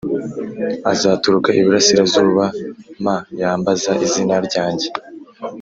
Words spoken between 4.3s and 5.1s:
ryanjye